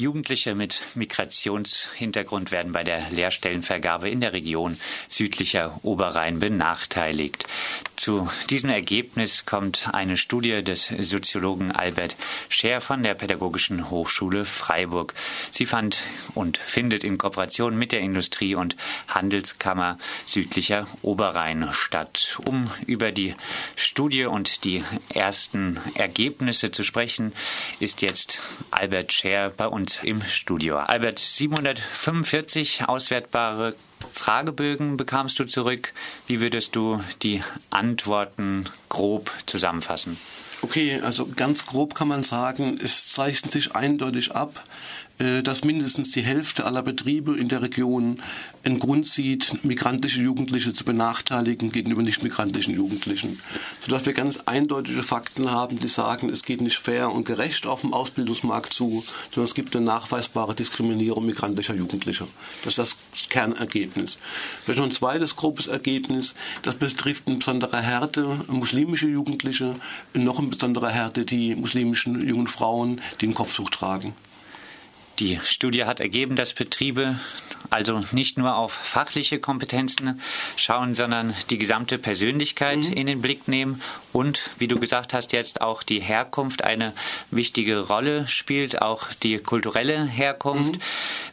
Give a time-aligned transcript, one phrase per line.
[0.00, 7.46] Jugendliche mit Migrationshintergrund werden bei der Lehrstellenvergabe in der Region südlicher Oberrhein benachteiligt.
[7.96, 12.16] Zu diesem Ergebnis kommt eine Studie des Soziologen Albert
[12.48, 15.12] Scher von der Pädagogischen Hochschule Freiburg.
[15.50, 16.00] Sie fand
[16.34, 18.76] und findet in Kooperation mit der Industrie- und
[19.08, 22.40] Handelskammer südlicher Oberrhein statt.
[22.46, 23.34] Um über die
[23.76, 24.82] Studie und die
[25.12, 27.34] ersten Ergebnisse zu sprechen,
[27.80, 28.40] ist jetzt
[28.70, 30.78] Albert Scher bei uns im Studio.
[30.78, 33.74] Albert, 745 auswertbare
[34.12, 35.92] Fragebögen bekamst du zurück.
[36.26, 40.16] Wie würdest du die Antworten grob zusammenfassen?
[40.62, 44.62] Okay, also ganz grob kann man sagen, es zeichnet sich eindeutig ab,
[45.42, 48.20] dass mindestens die Hälfte aller Betriebe in der Region
[48.64, 53.38] einen Grund sieht, migrantische Jugendliche zu benachteiligen gegenüber nicht migrantischen Jugendlichen.
[53.80, 57.82] Sodass wir ganz eindeutige Fakten haben, die sagen, es geht nicht fair und gerecht auf
[57.82, 62.26] dem Ausbildungsmarkt zu, sondern es gibt eine nachweisbare Diskriminierung migrantischer Jugendlicher.
[62.64, 64.16] Das ist das Kernergebnis.
[64.64, 69.74] Vielleicht noch ein zweites grobes Ergebnis, das betrifft in besonderer Härte muslimische Jugendliche,
[70.14, 74.14] noch in besonderer Härte die muslimischen jungen Frauen, die ein Kopftuch tragen.
[75.20, 77.20] Die Studie hat ergeben, dass Betriebe
[77.68, 80.20] also nicht nur auf fachliche Kompetenzen
[80.56, 82.92] schauen, sondern die gesamte Persönlichkeit mhm.
[82.94, 83.82] in den Blick nehmen
[84.12, 86.94] und, wie du gesagt hast, jetzt auch die Herkunft eine
[87.30, 90.76] wichtige Rolle spielt, auch die kulturelle Herkunft.
[90.76, 90.80] Mhm.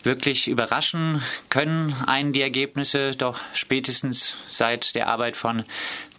[0.04, 5.64] Wirklich überraschen können einen die Ergebnisse doch spätestens seit der Arbeit von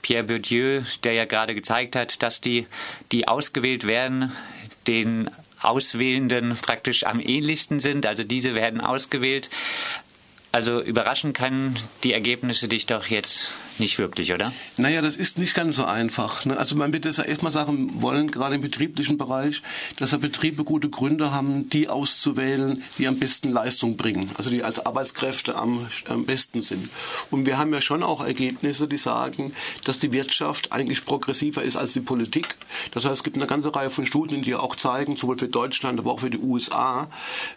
[0.00, 2.66] Pierre Bourdieu, der ja gerade gezeigt hat, dass die,
[3.12, 4.32] die ausgewählt werden,
[4.86, 8.06] den Auswählenden praktisch am ähnlichsten sind.
[8.06, 9.50] Also diese werden ausgewählt.
[10.52, 13.50] Also überraschen können die Ergebnisse dich doch jetzt
[13.80, 14.52] nicht wirklich, oder?
[14.76, 16.44] Naja, das ist nicht ganz so einfach.
[16.44, 16.56] Ne?
[16.56, 19.62] Also man wird das ja erstmal sagen wollen, gerade im betrieblichen Bereich,
[19.96, 24.62] dass ja Betriebe gute Gründe haben, die auszuwählen, die am besten Leistung bringen, also die
[24.62, 26.88] als Arbeitskräfte am, am besten sind.
[27.30, 29.52] Und wir haben ja schon auch Ergebnisse, die sagen,
[29.84, 32.56] dass die Wirtschaft eigentlich progressiver ist als die Politik.
[32.92, 35.48] Das heißt, es gibt eine ganze Reihe von Studien, die ja auch zeigen, sowohl für
[35.48, 37.08] Deutschland, aber auch für die USA,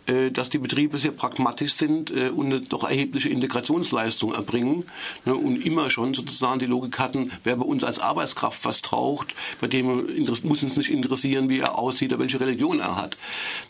[0.06, 4.86] äh, dass die Betriebe sehr pragmatisch sind äh, und eine doch erhebliche Integrationsleistung erbringen
[5.26, 5.36] ne?
[5.36, 9.34] und immer schon schon sozusagen die Logik hatten, wer bei uns als Arbeitskraft was braucht,
[9.60, 10.08] bei dem
[10.44, 13.18] muss uns nicht interessieren, wie er aussieht oder welche Religion er hat.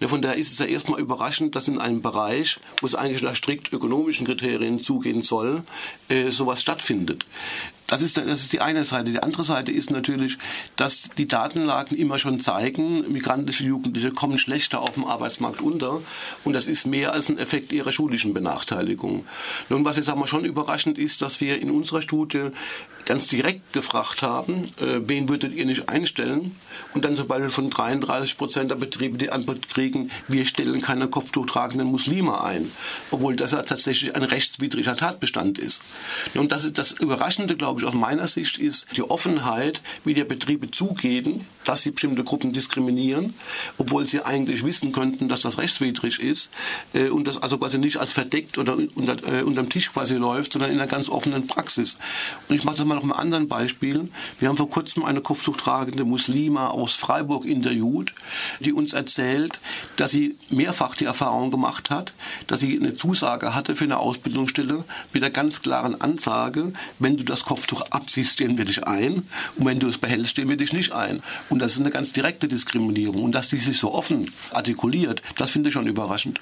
[0.01, 3.35] Von daher ist es ja erstmal überraschend, dass in einem Bereich, wo es eigentlich nach
[3.35, 5.63] strikt ökonomischen Kriterien zugehen soll,
[6.09, 7.25] äh, sowas stattfindet.
[7.91, 9.11] Das ist, das ist die eine Seite.
[9.11, 10.37] Die andere Seite ist natürlich,
[10.77, 16.01] dass die Datenlagen immer schon zeigen, migrantische Jugendliche kommen schlechter auf dem Arbeitsmarkt unter.
[16.45, 19.25] Und das ist mehr als ein Effekt ihrer schulischen Benachteiligung.
[19.67, 22.51] Nun, was jetzt aber schon überraschend ist, dass wir in unserer Studie
[23.03, 26.55] ganz direkt gefragt haben, äh, wen würdet ihr nicht einstellen?
[26.93, 31.09] Und dann zum Beispiel von 33 Prozent der Betriebe die Antwort kriegen, wir stellen keine
[31.09, 32.71] kopftuchtragenden Muslime ein.
[33.11, 35.81] Obwohl das ja tatsächlich ein rechtswidriger Tatbestand ist.
[36.35, 40.13] Und das ist das Überraschende, glaube ich, ich, aus meiner Sicht ist die Offenheit, wie
[40.13, 43.33] die Betriebe zugeben, dass sie bestimmte Gruppen diskriminieren,
[43.77, 46.49] obwohl sie eigentlich wissen könnten, dass das rechtswidrig ist
[46.93, 50.53] äh, und das also quasi nicht als verdeckt oder unter, äh, unterm Tisch quasi läuft,
[50.53, 51.97] sondern in einer ganz offenen Praxis.
[52.49, 54.09] Und ich mache das mal noch einem anderen Beispiel.
[54.39, 58.13] Wir haben vor kurzem eine kopftuchtragende Muslima aus Freiburg interviewt,
[58.59, 59.59] die uns erzählt,
[59.95, 62.13] dass sie mehrfach die Erfahrung gemacht hat,
[62.47, 67.23] dass sie eine Zusage hatte für eine Ausbildungsstelle mit der ganz klaren Ansage, wenn du
[67.23, 69.27] das Kopftuch Kopftuch abziehst, stehen wir dich ein.
[69.55, 71.23] Und wenn du es behältst, stehen wir dich nicht ein.
[71.49, 73.23] Und das ist eine ganz direkte Diskriminierung.
[73.23, 76.39] Und dass die sich so offen artikuliert, das finde ich schon überraschend.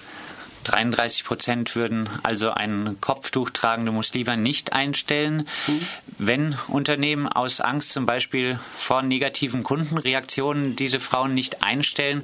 [0.69, 5.47] 33 Prozent würden also ein Kopftuch tragende Muslime nicht einstellen.
[5.67, 5.87] Mhm.
[6.17, 12.23] Wenn Unternehmen aus Angst zum Beispiel vor negativen Kundenreaktionen diese Frauen nicht einstellen,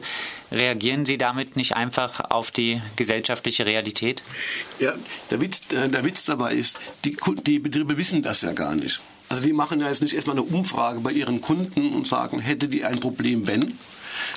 [0.51, 4.21] reagieren sie damit nicht einfach auf die gesellschaftliche Realität?
[4.79, 4.93] Ja,
[5.31, 8.99] der Witz, äh, der Witz dabei ist, die, die Betriebe wissen das ja gar nicht.
[9.27, 12.67] Also die machen ja jetzt nicht erstmal eine Umfrage bei ihren Kunden und sagen, hätte
[12.67, 13.77] die ein Problem, wenn,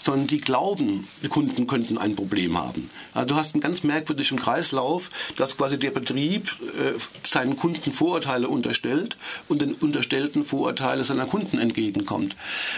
[0.02, 2.90] sondern die glauben, die Kunden könnten ein Problem haben.
[3.14, 8.48] Also du hast einen ganz merkwürdigen Kreislauf, dass quasi der Betrieb äh, seinen Kunden Vorurteile
[8.48, 9.16] unterstellt
[9.48, 12.36] und den unterstellten Vorurteile seiner Kunden entgegenkommt.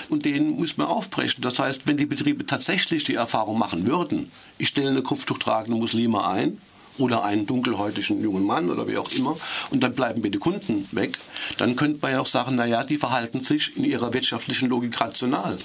[0.09, 1.43] Und den muss man aufbrechen.
[1.43, 6.27] Das heißt, wenn die Betriebe tatsächlich die Erfahrung machen würden, ich stelle eine kopftuchtragende Muslime
[6.27, 6.59] ein,
[6.99, 9.37] oder einen dunkelhäutigen jungen Mann oder wie auch immer
[9.71, 11.19] und dann bleiben bitte Kunden weg,
[11.59, 15.57] dann könnte man ja auch sagen, naja, die verhalten sich in ihrer wirtschaftlichen Logik rational.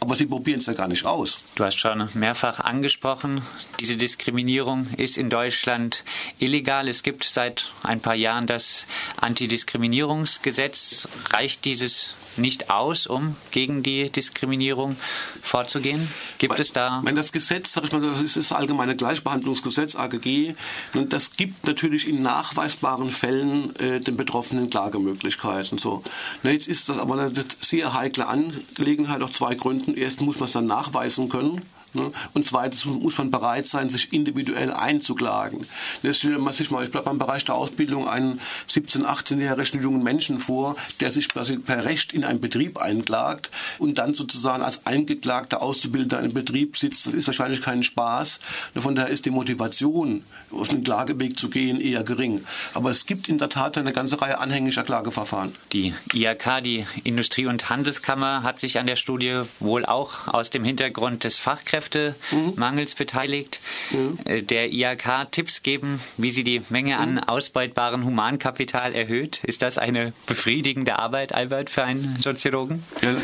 [0.00, 1.38] Aber sie probieren es ja gar nicht aus.
[1.54, 3.42] Du hast schon mehrfach angesprochen,
[3.80, 6.04] diese Diskriminierung ist in Deutschland
[6.38, 6.88] illegal.
[6.88, 8.86] Es gibt seit ein paar Jahren das
[9.20, 11.08] Antidiskriminierungsgesetz.
[11.30, 14.96] Reicht dieses nicht aus, um gegen die Diskriminierung
[15.42, 16.08] vorzugehen?
[16.38, 17.00] Gibt es da?
[17.04, 20.54] Wenn das Gesetz, sag ich mal, das ist das allgemeine Gleichbehandlungsgesetz AGG,
[20.94, 25.78] und das gibt natürlich in nachweisbaren Fällen äh, den Betroffenen Klagemöglichkeiten.
[25.78, 26.02] So,
[26.42, 29.94] Na, jetzt ist das aber eine sehr heikle Angelegenheit aus zwei Gründen.
[29.94, 31.62] Erstens muss man es dann nachweisen können.
[31.94, 32.10] Ne?
[32.32, 35.66] Und zweitens muss man bereit sein, sich individuell einzuklagen.
[36.02, 41.28] Mal, ich bleibe beim Bereich der Ausbildung, einen 17-, 18-jährigen jungen Menschen vor, der sich
[41.28, 46.76] per Recht in einen Betrieb einklagt und dann sozusagen als eingeklagter Auszubildender in einem Betrieb
[46.76, 47.06] sitzt.
[47.06, 48.40] Das ist wahrscheinlich kein Spaß.
[48.74, 52.44] Von daher ist die Motivation, auf den Klageweg zu gehen, eher gering.
[52.74, 55.54] Aber es gibt in der Tat eine ganze Reihe anhänglicher Klageverfahren.
[55.72, 60.64] Die IHK, die Industrie- und Handelskammer, hat sich an der Studie wohl auch aus dem
[60.64, 62.98] Hintergrund des Fachkräftes Fachkräftemangels mhm.
[62.98, 63.60] beteiligt.
[63.90, 64.46] Mhm.
[64.46, 67.18] Der IHK Tipps geben, wie sie die Menge an mhm.
[67.20, 69.40] ausbeutbarem Humankapital erhöht.
[69.44, 72.82] Ist das eine befriedigende Arbeit, Albert, für einen Soziologen?
[73.02, 73.16] Ja,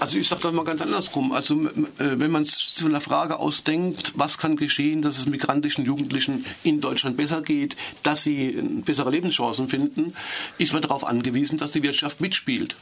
[0.00, 1.32] also ich sage das mal ganz andersrum.
[1.32, 1.68] Also äh,
[1.98, 7.16] wenn man zu einer Frage ausdenkt, was kann geschehen, dass es migrantischen Jugendlichen in Deutschland
[7.16, 8.52] besser geht, dass sie
[8.84, 10.14] bessere Lebenschancen finden,
[10.58, 12.76] ist man darauf angewiesen, dass die Wirtschaft mitspielt.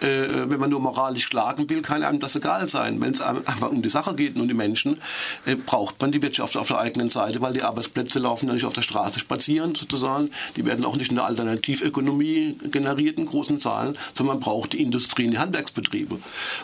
[0.00, 3.00] Äh, wenn man nur moralisch klagen will, kann einem das egal sein.
[3.00, 5.00] Wenn es einfach um die Sache geht und um die Menschen,
[5.46, 8.64] äh, braucht man die Wirtschaft auf der eigenen Seite, weil die Arbeitsplätze laufen ja nicht
[8.64, 10.30] auf der Straße spazieren sozusagen.
[10.56, 14.82] Die werden auch nicht in der Alternativökonomie generiert in großen Zahlen, sondern man braucht die
[14.82, 16.18] Industrie und die Handwerksbetriebe.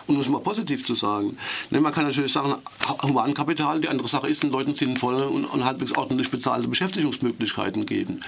[0.06, 1.36] Und um es mal positiv zu sagen,
[1.70, 2.54] ne, man kann natürlich sagen,
[3.02, 8.20] Humankapital, die andere Sache ist, den Leuten sinnvolle und, und halbwegs ordentlich bezahlte Beschäftigungsmöglichkeiten geben.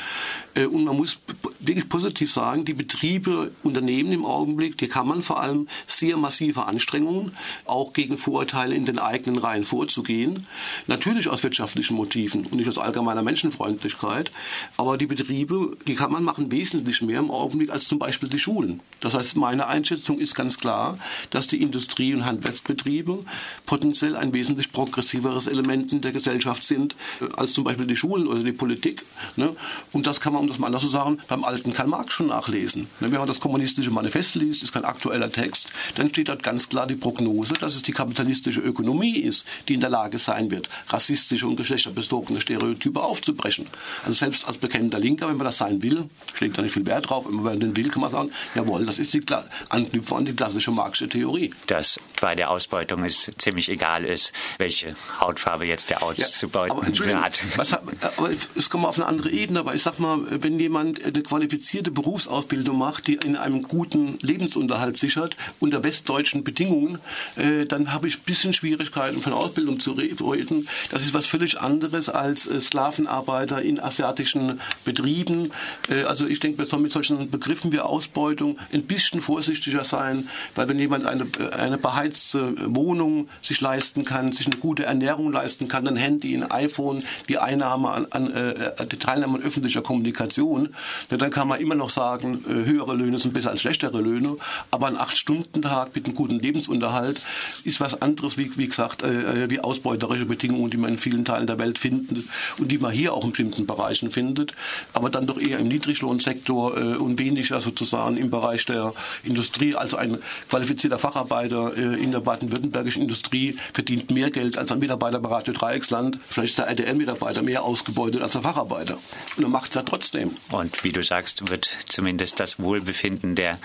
[0.55, 1.19] Äh, und man muss
[1.61, 6.19] wirklich positiv sagen, die Betriebe, Unternehmen im Augenblick Augenblick, die kann man vor allem sehr
[6.19, 7.33] massive Anstrengungen,
[7.65, 10.47] auch gegen Vorurteile in den eigenen Reihen vorzugehen.
[10.87, 14.31] Natürlich aus wirtschaftlichen Motiven und nicht aus allgemeiner Menschenfreundlichkeit.
[14.77, 18.39] Aber die Betriebe, die kann man machen wesentlich mehr im Augenblick als zum Beispiel die
[18.39, 18.81] Schulen.
[19.01, 20.99] Das heißt, meine Einschätzung ist ganz klar,
[21.31, 23.25] dass die Industrie- und Handwerksbetriebe
[23.65, 28.27] potenziell ein wesentlich progressiveres Element in der Gesellschaft sind äh, als zum Beispiel die Schulen
[28.27, 29.03] oder die Politik.
[29.37, 29.57] Ne?
[29.93, 32.27] Und das kann man, um das mal anders zu sagen, beim alten Karl Marx schon
[32.27, 32.83] nachlesen.
[33.01, 33.11] Ne?
[33.11, 36.87] Wenn man das kommunistische Manifest liest, ist kein aktueller Text, dann steht dort ganz klar
[36.87, 41.47] die Prognose, dass es die kapitalistische Ökonomie ist, die in der Lage sein wird, rassistische
[41.47, 43.67] und geschlechterbezogene Stereotype aufzubrechen.
[44.05, 47.11] Also selbst als bekennender Linker, wenn man das sein will, schlägt da nicht viel Wert
[47.11, 49.23] drauf, wenn man den will, kann man sagen, jawohl, das ist die
[49.69, 51.53] Anknüpfung an die klassische marxische Theorie.
[51.67, 57.41] Dass bei der Ausbeutung es ziemlich egal ist, welche Hautfarbe jetzt der Ausbeutende ja, hat.
[57.57, 61.05] Was, aber es kommt mal auf eine andere Ebene, aber ich sag mal, wenn jemand
[61.05, 66.99] eine qualifizierte Berufsausbildung macht, die in einem guten Lebensunterhalt sichert unter westdeutschen Bedingungen,
[67.37, 70.69] äh, dann habe ich ein bisschen Schwierigkeiten von Ausbildung zu reden.
[70.91, 75.53] Das ist was völlig anderes als äh, Sklavenarbeiter in asiatischen Betrieben.
[75.89, 80.29] Äh, also ich denke, wir sollen mit solchen Begriffen wie Ausbeutung ein bisschen vorsichtiger sein,
[80.55, 85.33] weil wenn jemand eine, äh, eine beheizte Wohnung sich leisten kann, sich eine gute Ernährung
[85.33, 89.83] leisten kann, ein Handy, ein iPhone, die Einnahme an, an äh, die Teilnahme an öffentlicher
[89.83, 90.75] Kommunikation,
[91.09, 94.12] dann kann man immer noch sagen, äh, höhere Löhne sind besser als schlechtere Löhne.
[94.13, 94.37] Löhne,
[94.71, 97.21] aber ein Acht-Stunden-Tag mit einem guten Lebensunterhalt
[97.65, 101.47] ist was anderes, wie, wie gesagt, äh, wie ausbeuterische Bedingungen, die man in vielen Teilen
[101.47, 102.25] der Welt findet
[102.59, 104.53] und die man hier auch in bestimmten Bereichen findet,
[104.93, 108.93] aber dann doch eher im Niedriglohnsektor äh, und weniger sozusagen im Bereich der
[109.25, 109.75] Industrie.
[109.75, 110.19] Also ein
[110.49, 115.53] qualifizierter Facharbeiter äh, in der baden-württembergischen Industrie verdient mehr Geld als ein Mitarbeiter bei Radio
[115.53, 116.19] Dreiecksland.
[116.25, 118.99] Vielleicht ist der RTL-Mitarbeiter mehr ausgebeutet als der Facharbeiter.
[119.37, 120.37] Und er macht es ja trotzdem.
[120.51, 123.59] Und wie du sagst, wird zumindest das Wohlbefinden der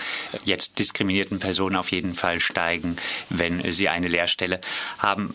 [0.44, 2.96] jetzt diskriminierten Personen auf jeden Fall steigen,
[3.28, 4.60] wenn sie eine Lehrstelle
[4.98, 5.34] haben.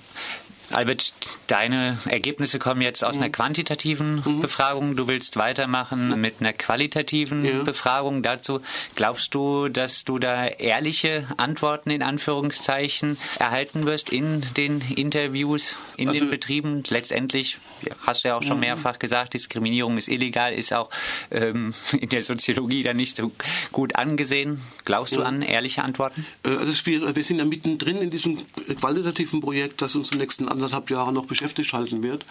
[0.73, 1.13] Albert,
[1.47, 3.23] deine Ergebnisse kommen jetzt aus mhm.
[3.23, 4.41] einer quantitativen mhm.
[4.41, 4.95] Befragung.
[4.95, 6.21] Du willst weitermachen mhm.
[6.21, 7.61] mit einer qualitativen ja.
[7.63, 8.61] Befragung dazu.
[8.95, 16.09] Glaubst du, dass du da ehrliche Antworten in Anführungszeichen erhalten wirst in den Interviews, in
[16.09, 16.83] also, den Betrieben?
[16.89, 17.59] Letztendlich
[18.05, 18.61] hast du ja auch schon mhm.
[18.61, 20.89] mehrfach gesagt, Diskriminierung ist illegal, ist auch
[21.29, 23.31] ähm, in der Soziologie da nicht so
[23.71, 24.61] gut angesehen.
[24.85, 25.19] Glaubst ja.
[25.19, 26.25] du an ehrliche Antworten?
[26.43, 28.39] Äh, also wir, wir sind ja mittendrin in diesem
[28.79, 32.25] qualitativen Projekt, das uns im nächsten anderthalb Jahre noch beschäftigt halten wird.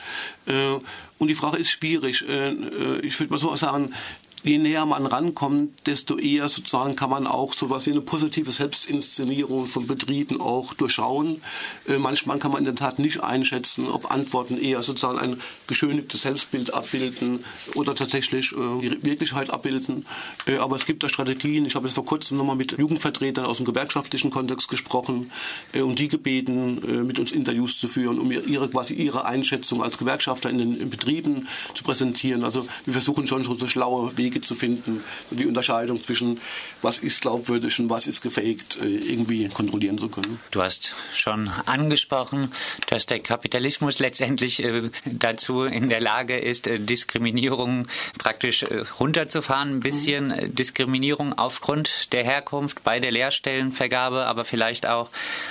[0.47, 0.75] Äh,
[1.19, 2.27] und die Frage ist schwierig.
[2.29, 3.93] Äh, äh, ich würde mal so sagen,
[4.42, 9.66] je näher man rankommt, desto eher sozusagen kann man auch sowas wie eine positive Selbstinszenierung
[9.66, 11.42] von Betrieben auch durchschauen.
[11.87, 16.22] Äh, manchmal kann man in der Tat nicht einschätzen, ob Antworten eher sozusagen ein geschönigtes
[16.22, 17.44] Selbstbild abbilden
[17.75, 20.06] oder tatsächlich äh, die Wirklichkeit abbilden.
[20.46, 21.64] Äh, aber es gibt da Strategien.
[21.64, 25.30] Ich habe jetzt vor kurzem nochmal mit Jugendvertretern aus dem gewerkschaftlichen Kontext gesprochen
[25.72, 29.99] äh, und die gebeten, mit uns Interviews zu führen, um ihre quasi ihre Einschätzung als
[29.99, 32.44] Gewerkschafter in den in Betrieben zu präsentieren.
[32.44, 36.41] Also wir versuchen schon so schlaue Wege Wege zu finden, die Unterscheidung zwischen
[36.81, 40.41] was ist glaubwürdig und was ist gefaked äh, irgendwie kontrollieren zu können.
[40.51, 42.53] Du hast schon angesprochen,
[42.89, 47.87] dass der Kapitalismus letztendlich äh, dazu in der Lage ist, äh, Diskriminierung
[48.19, 48.65] praktisch
[48.99, 50.55] runterzufahren, ein bisschen mhm.
[50.55, 55.11] Diskriminierung aufgrund der Herkunft bei der Lehrstellenvergabe, aber vielleicht auch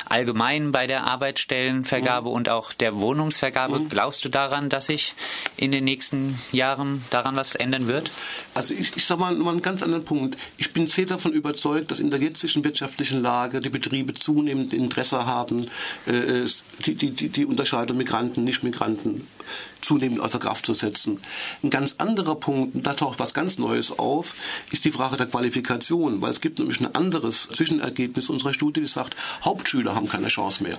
[0.09, 2.35] allgemein bei der Arbeitsstellenvergabe mhm.
[2.35, 3.79] und auch der Wohnungsvergabe.
[3.79, 3.89] Mhm.
[3.89, 5.13] Glaubst du daran, dass sich
[5.55, 8.11] in den nächsten Jahren daran was ändern wird?
[8.53, 10.37] Also ich, ich sage mal, mal einen ganz anderen Punkt.
[10.57, 15.25] Ich bin sehr davon überzeugt, dass in der jetzigen wirtschaftlichen Lage die Betriebe zunehmend Interesse
[15.25, 15.67] haben,
[16.05, 16.45] äh,
[16.85, 19.27] die, die, die Unterscheidung Migranten, Nicht-Migranten
[19.81, 21.19] zunehmend außer Kraft zu setzen.
[21.63, 24.35] Ein ganz anderer Punkt, da taucht was ganz Neues auf,
[24.71, 28.87] ist die Frage der Qualifikation, weil es gibt nämlich ein anderes Zwischenergebnis unserer Studie, die
[28.87, 30.77] sagt, Hauptschüler haben keine Chance mehr.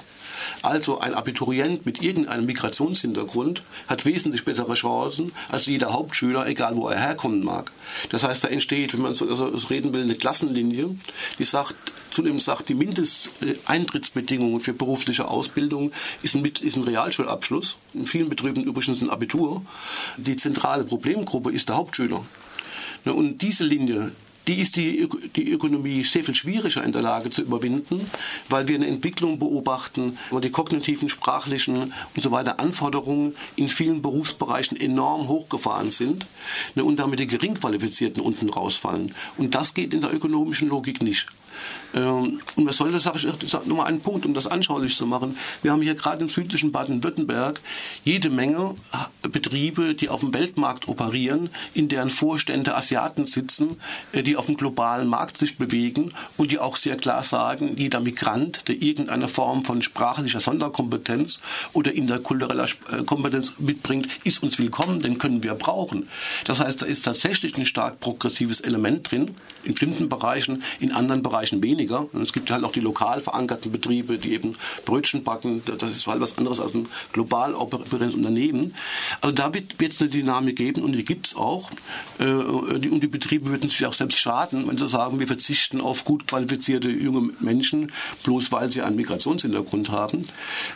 [0.63, 6.89] Also ein Abiturient mit irgendeinem Migrationshintergrund hat wesentlich bessere Chancen als jeder Hauptschüler, egal wo
[6.89, 7.73] er herkommen mag.
[8.11, 10.97] Das heißt, da entsteht, wenn man so, so reden will, eine Klassenlinie,
[11.39, 11.75] die sagt,
[12.11, 15.93] zunehmend sagt, die Mindesteintrittsbedingungen für berufliche Ausbildung
[16.23, 17.77] ist ein, ist ein Realschulabschluss.
[17.95, 19.63] In vielen Betrieben übrigens ein Abitur.
[20.17, 22.25] Die zentrale Problemgruppe ist der Hauptschüler.
[23.05, 24.13] Ne, und diese Linie,
[24.49, 28.11] die ist die, die Ökonomie sehr viel schwieriger in der Lage zu überwinden,
[28.49, 34.03] weil wir eine Entwicklung beobachten, wo die kognitiven, sprachlichen und so weiter Anforderungen in vielen
[34.03, 36.27] Berufsbereichen enorm hochgefahren sind
[36.75, 39.15] ne, und damit die Geringqualifizierten unten rausfallen.
[39.37, 41.27] Und das geht in der ökonomischen Logik nicht.
[41.95, 44.97] Ähm, und was soll das, sage ich, sag nur mal einen Punkt, um das anschaulich
[44.97, 45.37] zu machen.
[45.63, 47.61] Wir haben hier gerade im südlichen Baden-Württemberg
[48.05, 48.75] jede Menge
[49.23, 53.77] Betriebe, die auf dem Weltmarkt operieren, in deren Vorstände Asiaten sitzen,
[54.13, 58.01] äh, die auf dem globalen Markt sich bewegen und die auch sehr klar sagen, jeder
[58.01, 61.41] Migrant, der irgendeine Form von sprachlicher Sonderkompetenz
[61.73, 66.09] oder interkultureller äh, Kompetenz mitbringt, ist uns willkommen, den können wir brauchen.
[66.45, 69.33] Das heißt, da ist tatsächlich ein stark progressives Element drin,
[69.65, 71.82] in bestimmten Bereichen, in anderen Bereichen weniger.
[71.91, 75.63] Und es gibt halt auch die lokal verankerten Betriebe, die eben Brötchen backen.
[75.65, 78.75] Das ist halt was anderes als ein global operierendes Unternehmen.
[79.21, 81.71] Also da wird es eine Dynamik geben und die gibt es auch.
[82.19, 86.05] Äh, und die Betriebe würden sich auch selbst schaden, wenn sie sagen, wir verzichten auf
[86.05, 87.93] gut qualifizierte junge Menschen,
[88.25, 90.27] bloß weil sie einen Migrationshintergrund haben.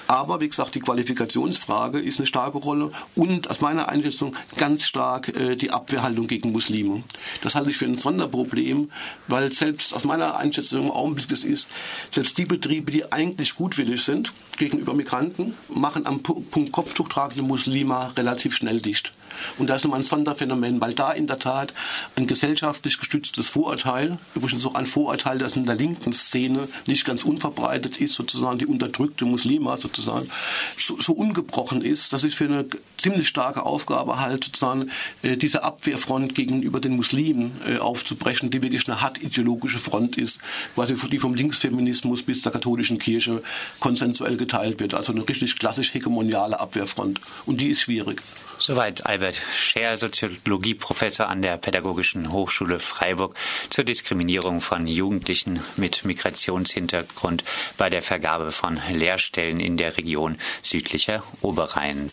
[0.07, 5.29] Aber wie gesagt, die Qualifikationsfrage ist eine starke Rolle und aus meiner Einschätzung ganz stark
[5.29, 7.03] äh, die Abwehrhaltung gegen Muslime.
[7.43, 8.91] Das halte ich für ein Sonderproblem,
[9.29, 11.69] weil selbst aus meiner Einschätzung Augenblick das ist,
[12.11, 18.13] selbst die Betriebe, die eigentlich gutwillig sind gegenüber Migranten, machen am Punkt Kopftuch tragende Muslime
[18.17, 19.13] relativ schnell dicht.
[19.59, 21.73] Und da ist nochmal ein Sonderphänomen, weil da in der Tat
[22.17, 27.25] ein gesellschaftlich gestütztes Vorurteil, übrigens auch ein Vorurteil, das in der linken Szene nicht ganz
[27.25, 30.29] unverbreitet ist, sozusagen die unterdrückte Muslima sozusagen,
[30.77, 32.67] so, so ungebrochen ist, dass ich für eine
[32.99, 34.91] ziemlich starke Aufgabe halte, sozusagen
[35.23, 40.41] äh, diese Abwehrfront gegenüber den Muslimen äh, aufzubrechen, die wirklich eine hart ideologische Front ist,
[40.75, 43.43] quasi die vom Linksfeminismus bis zur katholischen Kirche
[43.81, 44.95] konsensuell geteilt wird.
[44.95, 47.21] Also eine richtig klassisch hegemoniale Abwehrfront.
[47.47, 48.23] Und die ist schwierig.
[48.59, 53.37] Soweit Albert Scher, Soziologieprofessor an der Pädagogischen Hochschule Freiburg
[53.69, 57.45] zur Diskriminierung von Jugendlichen mit Migrationshintergrund
[57.77, 62.05] bei der Vergabe von Lehrstellen in der Region südlicher Oberrhein.